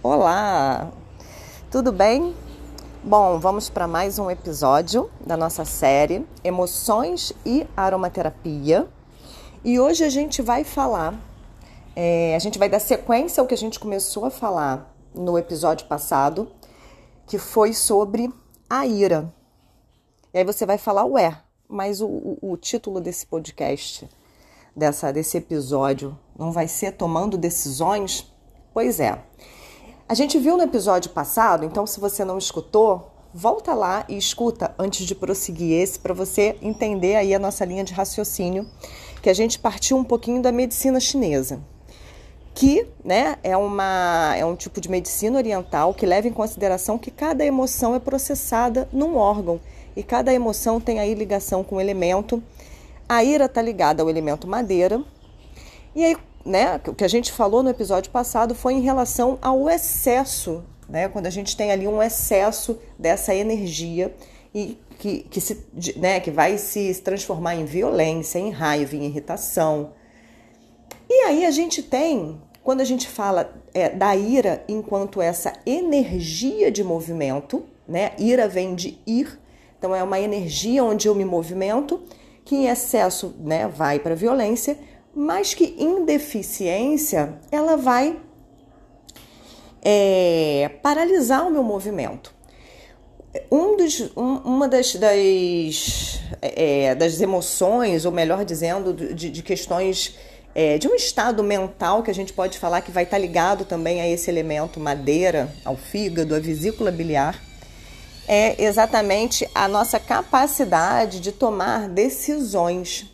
[0.00, 0.92] Olá,
[1.72, 2.32] tudo bem?
[3.02, 8.88] Bom, vamos para mais um episódio da nossa série Emoções e Aromaterapia.
[9.64, 11.18] E hoje a gente vai falar,
[11.96, 15.88] é, a gente vai dar sequência ao que a gente começou a falar no episódio
[15.88, 16.48] passado,
[17.26, 18.32] que foi sobre
[18.70, 19.34] a ira.
[20.32, 24.08] E aí você vai falar, ué, mas o, o, o título desse podcast,
[24.76, 28.32] dessa, desse episódio, não vai ser Tomando Decisões?
[28.72, 29.20] Pois é.
[30.08, 34.74] A gente viu no episódio passado, então se você não escutou, volta lá e escuta
[34.78, 38.66] antes de prosseguir esse para você entender aí a nossa linha de raciocínio,
[39.20, 41.60] que a gente partiu um pouquinho da medicina chinesa,
[42.54, 47.10] que, né, é uma é um tipo de medicina oriental que leva em consideração que
[47.10, 49.60] cada emoção é processada num órgão
[49.94, 52.42] e cada emoção tem aí ligação com o elemento.
[53.06, 55.04] A ira está ligada ao elemento madeira.
[55.94, 59.68] E aí né, o que a gente falou no episódio passado foi em relação ao
[59.68, 64.14] excesso, né, quando a gente tem ali um excesso dessa energia
[64.54, 65.64] e que, que, se,
[65.96, 69.92] né, que vai se transformar em violência, em raiva, em irritação.
[71.08, 76.70] E aí a gente tem, quando a gente fala é, da ira enquanto essa energia
[76.70, 79.38] de movimento, né, ira vem de ir,
[79.78, 82.02] então é uma energia onde eu me movimento,
[82.44, 84.76] que em excesso né, vai para violência,
[85.14, 88.18] mas que em deficiência ela vai
[89.82, 92.34] é, paralisar o meu movimento.
[93.50, 100.16] Um dos, um, uma das, das, é, das emoções, ou melhor dizendo, de, de questões
[100.54, 104.00] é, de um estado mental que a gente pode falar que vai estar ligado também
[104.00, 107.40] a esse elemento madeira, ao fígado, à vesícula biliar,
[108.26, 113.10] é exatamente a nossa capacidade de tomar decisões.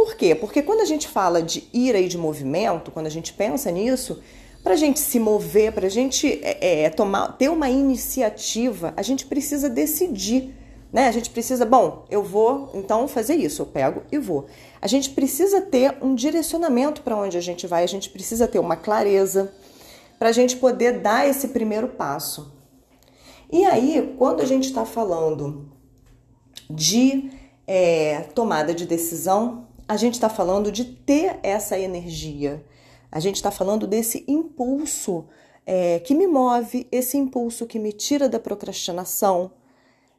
[0.00, 0.34] Por quê?
[0.34, 4.22] Porque quando a gente fala de ira e de movimento, quando a gente pensa nisso,
[4.62, 9.02] para a gente se mover, para a gente é, é, tomar, ter uma iniciativa, a
[9.02, 10.54] gente precisa decidir.
[10.90, 11.06] Né?
[11.06, 14.46] A gente precisa, bom, eu vou então fazer isso, eu pego e vou.
[14.80, 18.58] A gente precisa ter um direcionamento para onde a gente vai, a gente precisa ter
[18.58, 19.52] uma clareza
[20.18, 22.54] para a gente poder dar esse primeiro passo.
[23.52, 25.70] E aí, quando a gente está falando
[26.70, 32.64] de é, tomada de decisão, a gente está falando de ter essa energia,
[33.10, 35.24] a gente está falando desse impulso
[35.66, 39.50] é, que me move, esse impulso que me tira da procrastinação.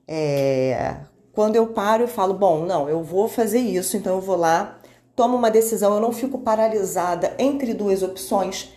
[0.05, 0.97] É,
[1.31, 4.77] quando eu paro, eu falo: bom, não, eu vou fazer isso, então eu vou lá,
[5.15, 8.73] tomo uma decisão, eu não fico paralisada entre duas opções.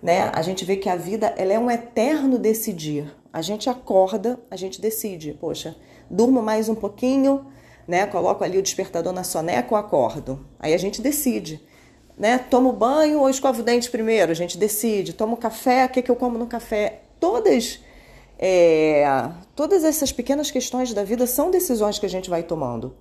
[0.00, 0.30] Né?
[0.32, 3.12] A gente vê que a vida ela é um eterno decidir.
[3.32, 5.74] A gente acorda, a gente decide, poxa,
[6.08, 7.46] durmo mais um pouquinho,
[7.86, 8.06] né?
[8.06, 10.44] Coloco ali o despertador na soneca ou acordo.
[10.58, 11.60] Aí a gente decide,
[12.18, 12.38] né?
[12.38, 14.32] Tomo banho ou escovo o dente primeiro?
[14.32, 15.12] A gente decide.
[15.12, 17.02] Tomo café, o que, que eu como no café?
[17.20, 17.80] Todas,
[18.38, 19.04] é,
[19.54, 22.94] todas essas pequenas questões da vida são decisões que a gente vai tomando.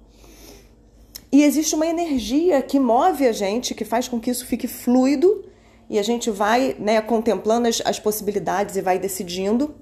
[1.32, 5.44] E existe uma energia que move a gente, que faz com que isso fique fluido
[5.90, 9.76] e a gente vai né, contemplando as, as possibilidades e vai decidindo.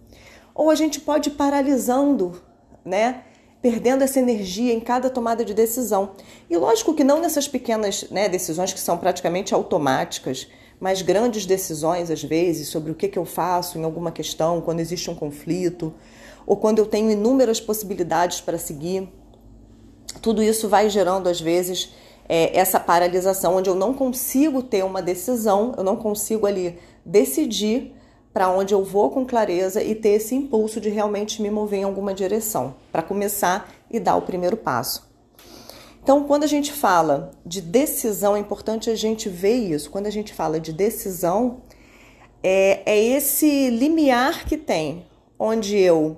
[0.56, 2.42] Ou a gente pode ir paralisando,
[2.84, 3.24] né?
[3.64, 6.12] Perdendo essa energia em cada tomada de decisão.
[6.50, 10.50] E lógico que não nessas pequenas né, decisões que são praticamente automáticas,
[10.82, 14.82] mas grandes decisões, às vezes, sobre o que, que eu faço em alguma questão, quando
[14.82, 15.94] existe um conflito,
[16.46, 19.08] ou quando eu tenho inúmeras possibilidades para seguir.
[20.22, 21.94] Tudo isso vai gerando, às vezes,
[22.28, 27.96] é, essa paralisação, onde eu não consigo ter uma decisão, eu não consigo ali decidir
[28.34, 31.84] para onde eu vou com clareza e ter esse impulso de realmente me mover em
[31.84, 35.08] alguma direção, para começar e dar o primeiro passo.
[36.02, 39.90] Então, quando a gente fala de decisão, é importante a gente ver isso.
[39.90, 41.62] Quando a gente fala de decisão,
[42.42, 45.06] é, é esse limiar que tem,
[45.40, 46.18] onde eu,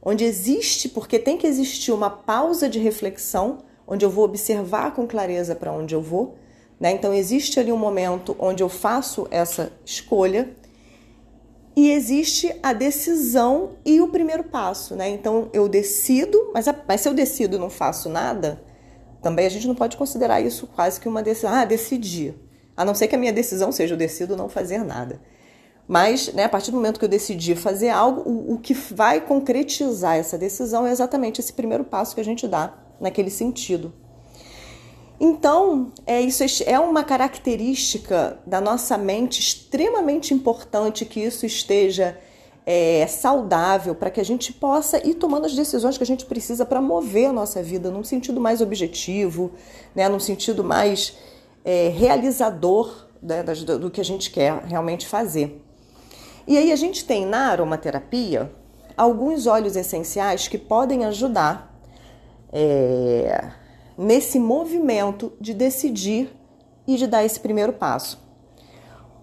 [0.00, 5.06] onde existe, porque tem que existir uma pausa de reflexão, onde eu vou observar com
[5.06, 6.36] clareza para onde eu vou.
[6.78, 6.92] Né?
[6.92, 10.48] Então, existe ali um momento onde eu faço essa escolha
[11.80, 15.08] e existe a decisão e o primeiro passo, né?
[15.08, 18.62] Então eu decido, mas, mas se eu decido e não faço nada,
[19.22, 21.50] também a gente não pode considerar isso quase que uma decisão.
[21.50, 22.34] Ah, decidi.
[22.76, 25.22] A não ser que a minha decisão seja eu decido não fazer nada.
[25.88, 29.22] Mas, né, a partir do momento que eu decidi fazer algo, o, o que vai
[29.22, 33.90] concretizar essa decisão é exatamente esse primeiro passo que a gente dá naquele sentido.
[35.22, 42.18] Então, é, isso é uma característica da nossa mente extremamente importante que isso esteja
[42.64, 46.64] é, saudável para que a gente possa ir tomando as decisões que a gente precisa
[46.64, 49.52] para mover a nossa vida num sentido mais objetivo,
[49.94, 51.14] né, num sentido mais
[51.66, 55.62] é, realizador né, do que a gente quer realmente fazer.
[56.46, 58.50] E aí a gente tem na aromaterapia
[58.96, 61.78] alguns óleos essenciais que podem ajudar
[62.50, 63.50] é,
[64.00, 66.34] nesse movimento de decidir
[66.86, 68.18] e de dar esse primeiro passo.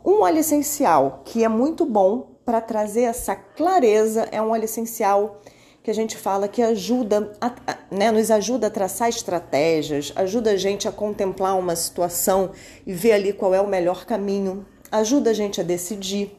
[0.05, 5.41] Um óleo essencial que é muito bom para trazer essa clareza é um óleo essencial
[5.81, 7.51] que a gente fala que ajuda, a,
[7.89, 12.51] né, nos ajuda a traçar estratégias, ajuda a gente a contemplar uma situação
[12.85, 16.37] e ver ali qual é o melhor caminho, ajuda a gente a decidir.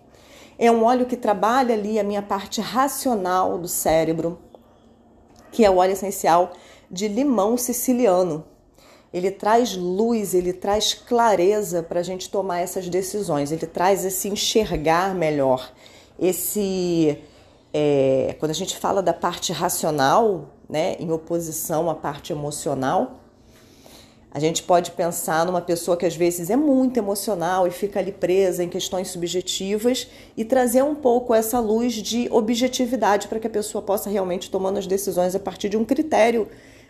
[0.56, 4.38] É um óleo que trabalha ali a minha parte racional do cérebro,
[5.50, 6.52] que é o óleo essencial
[6.90, 8.44] de limão siciliano.
[9.12, 14.28] Ele traz luz, ele traz clareza para a gente tomar essas decisões, ele traz esse
[14.28, 15.72] enxergar melhor,
[16.18, 17.18] esse.
[17.72, 23.20] É, quando a gente fala da parte racional, né, em oposição à parte emocional,
[24.30, 28.12] a gente pode pensar numa pessoa que às vezes é muito emocional e fica ali
[28.12, 30.06] presa em questões subjetivas
[30.36, 34.78] e trazer um pouco essa luz de objetividade para que a pessoa possa realmente tomando
[34.78, 36.46] as decisões a partir de um critério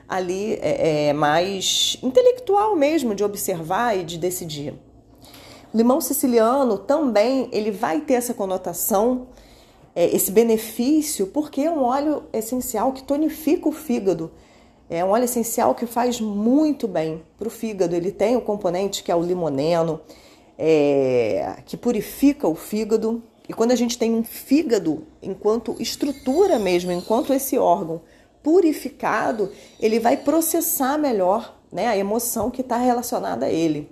[0.08, 4.74] ali é, é, mais intelectual mesmo, de observar e de decidir.
[5.74, 9.28] Limão siciliano também ele vai ter essa conotação,
[9.94, 14.30] é, esse benefício, porque é um óleo essencial que tonifica o fígado
[14.90, 17.94] é um óleo essencial que faz muito bem para o fígado.
[17.94, 20.00] Ele tem o componente que é o limoneno,
[20.56, 23.22] é, que purifica o fígado.
[23.46, 28.00] E quando a gente tem um fígado enquanto estrutura mesmo, enquanto esse órgão
[28.48, 33.90] purificado, ele vai processar melhor né, a emoção que está relacionada a ele.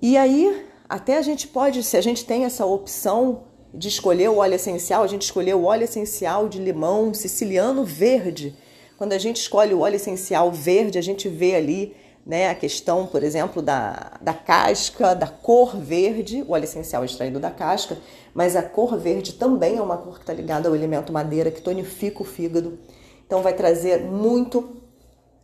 [0.00, 3.42] E aí, até a gente pode, se a gente tem essa opção
[3.74, 8.56] de escolher o óleo essencial, a gente escolher o óleo essencial de limão siciliano verde
[8.96, 11.96] quando a gente escolhe o óleo essencial verde, a gente vê ali
[12.26, 17.38] né, a questão, por exemplo, da, da casca, da cor verde, o óleo essencial extraído
[17.38, 17.98] da casca,
[18.32, 21.60] mas a cor verde também é uma cor que está ligada ao elemento madeira, que
[21.60, 22.78] tonifica o fígado.
[23.26, 24.76] Então vai trazer muito,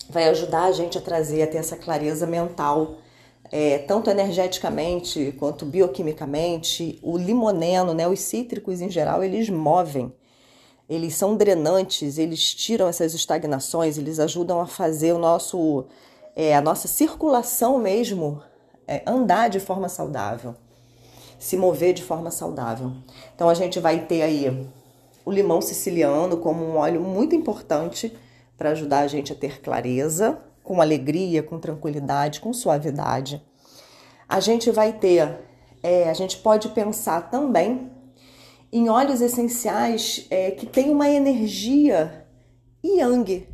[0.09, 2.97] vai ajudar a gente a trazer, a ter essa clareza mental,
[3.53, 6.99] é, tanto energeticamente quanto bioquimicamente.
[7.03, 10.13] O limoneno, né, os cítricos em geral, eles movem
[10.91, 15.85] eles são drenantes, eles tiram essas estagnações, eles ajudam a fazer o nosso,
[16.35, 18.43] é, a nossa circulação mesmo
[18.87, 20.55] é, andar de forma saudável,
[21.39, 22.93] se mover de forma saudável.
[23.35, 24.69] Então a gente vai ter aí
[25.25, 28.17] o limão siciliano como um óleo muito importante
[28.57, 33.43] para ajudar a gente a ter clareza, com alegria, com tranquilidade, com suavidade.
[34.29, 35.41] A gente vai ter,
[35.83, 37.91] é, a gente pode pensar também
[38.73, 42.27] em óleos essenciais é, que tem uma energia
[42.85, 43.49] yang,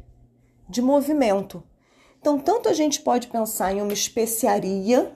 [0.69, 1.63] de movimento.
[2.27, 5.13] Então, tanto a gente pode pensar em uma especiaria,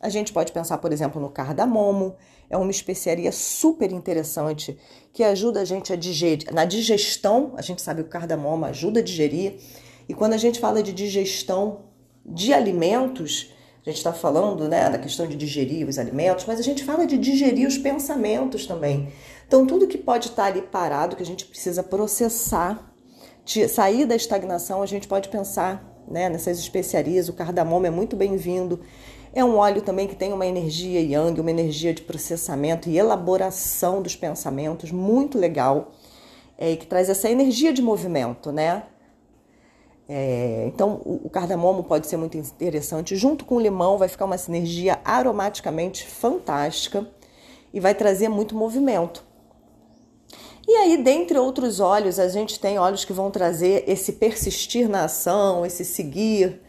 [0.00, 2.16] a gente pode pensar, por exemplo, no cardamomo,
[2.48, 4.78] é uma especiaria super interessante
[5.12, 6.50] que ajuda a gente a digerir.
[6.50, 9.58] Na digestão, a gente sabe que o cardamomo ajuda a digerir,
[10.08, 11.80] e quando a gente fala de digestão
[12.24, 13.52] de alimentos,
[13.84, 17.06] a gente está falando né, da questão de digerir os alimentos, mas a gente fala
[17.06, 19.12] de digerir os pensamentos também.
[19.46, 22.90] Então, tudo que pode estar tá ali parado, que a gente precisa processar,
[23.68, 27.28] sair da estagnação, a gente pode pensar né, nessas especiarias.
[27.28, 28.80] O cardamomo é muito bem-vindo.
[29.32, 34.02] É um óleo também que tem uma energia yang, uma energia de processamento e elaboração
[34.02, 35.92] dos pensamentos, muito legal,
[36.58, 38.82] é, que traz essa energia de movimento, né?
[40.06, 43.16] É, então, o, o cardamomo pode ser muito interessante.
[43.16, 47.08] Junto com o limão, vai ficar uma sinergia aromaticamente fantástica
[47.72, 49.24] e vai trazer muito movimento.
[50.66, 55.04] E aí, dentre outros óleos, a gente tem óleos que vão trazer esse persistir na
[55.04, 56.60] ação, esse seguir,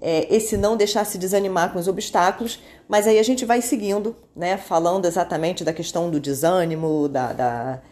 [0.00, 4.16] é, esse não deixar se desanimar com os obstáculos, mas aí a gente vai seguindo,
[4.34, 4.56] né?
[4.56, 7.82] Falando exatamente da questão do desânimo, da, da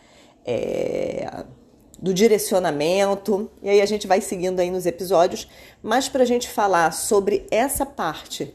[0.44, 1.44] é,
[2.00, 5.46] do direcionamento, e aí a gente vai seguindo aí nos episódios,
[5.82, 8.54] mas para a gente falar sobre essa parte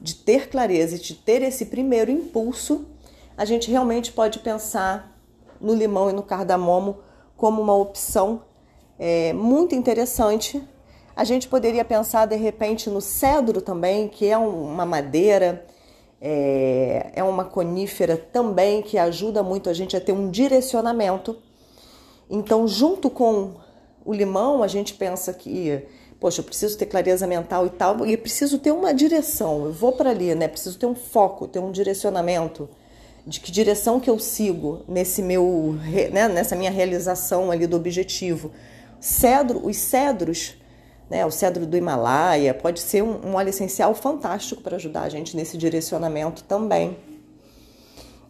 [0.00, 2.86] de ter clareza e de ter esse primeiro impulso,
[3.36, 5.15] a gente realmente pode pensar
[5.60, 6.98] no limão e no cardamomo
[7.36, 8.42] como uma opção
[8.98, 10.62] é, muito interessante.
[11.14, 15.66] A gente poderia pensar de repente no cedro também, que é uma madeira,
[16.20, 21.36] é, é uma conífera também que ajuda muito a gente a ter um direcionamento
[22.28, 23.54] então, junto com
[24.04, 25.82] o limão, a gente pensa que,
[26.18, 29.66] poxa, eu preciso ter clareza mental e tal, e preciso ter uma direção.
[29.66, 30.48] Eu vou para ali, né?
[30.48, 32.68] Preciso ter um foco, ter um direcionamento
[33.26, 35.76] de que direção que eu sigo nesse meu,
[36.12, 38.52] né, nessa minha realização ali do objetivo.
[39.00, 40.54] Cedro, os cedros,
[41.10, 45.08] né, o cedro do Himalaia, pode ser um, um óleo essencial fantástico para ajudar a
[45.08, 46.96] gente nesse direcionamento também.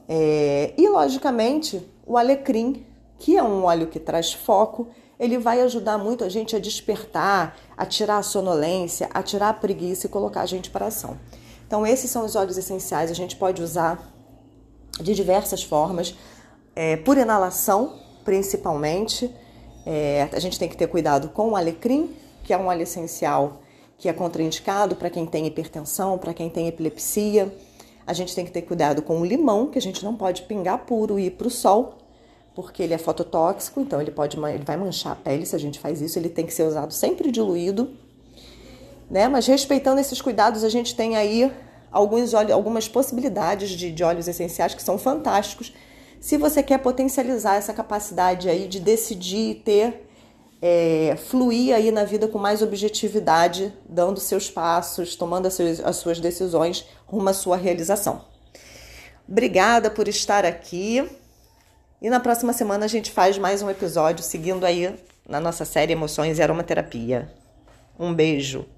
[0.09, 2.87] É, e, logicamente, o alecrim,
[3.19, 4.88] que é um óleo que traz foco,
[5.21, 9.55] ele vai ajudar muito a gente a despertar, a tirar a sonolência, a tirar a
[9.55, 11.19] preguiça e colocar a gente para ação.
[11.67, 13.11] Então, esses são os óleos essenciais.
[13.11, 14.15] A gente pode usar
[15.00, 16.15] de diversas formas,
[16.75, 19.31] é, por inalação, principalmente.
[19.85, 22.11] É, a gente tem que ter cuidado com o alecrim,
[22.43, 23.61] que é um óleo essencial
[23.99, 27.55] que é contraindicado para quem tem hipertensão, para quem tem epilepsia.
[28.07, 30.85] A gente tem que ter cuidado com o limão, que a gente não pode pingar
[30.85, 31.95] puro e ir para o sol,
[32.55, 35.79] porque ele é fototóxico, então ele pode ele vai manchar a pele se a gente
[35.79, 36.19] faz isso.
[36.19, 37.91] Ele tem que ser usado sempre diluído,
[39.11, 39.29] né?
[39.29, 41.50] Mas respeitando esses cuidados, a gente tem aí
[41.97, 45.73] alguns algumas possibilidades de, de óleos essenciais que são fantásticos.
[46.21, 50.07] Se você quer potencializar essa capacidade aí de decidir ter
[50.61, 55.97] é, fluir aí na vida com mais objetividade, dando seus passos, tomando as suas, as
[55.97, 58.25] suas decisões rumo à sua realização.
[59.29, 61.09] Obrigada por estar aqui.
[62.00, 64.95] E na próxima semana a gente faz mais um episódio seguindo aí
[65.26, 67.33] na nossa série Emoções e Aromaterapia.
[67.99, 68.75] Um beijo.